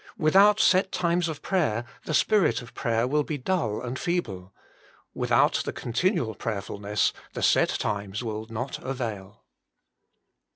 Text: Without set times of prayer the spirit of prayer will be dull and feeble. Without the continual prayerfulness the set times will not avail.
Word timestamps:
Without 0.17 0.59
set 0.59 0.91
times 0.91 1.27
of 1.29 1.43
prayer 1.43 1.85
the 2.05 2.15
spirit 2.15 2.63
of 2.63 2.73
prayer 2.73 3.05
will 3.07 3.21
be 3.21 3.37
dull 3.37 3.79
and 3.83 3.99
feeble. 3.99 4.51
Without 5.13 5.61
the 5.63 5.71
continual 5.71 6.33
prayerfulness 6.33 7.13
the 7.33 7.43
set 7.43 7.69
times 7.69 8.23
will 8.23 8.47
not 8.49 8.79
avail. 8.79 9.43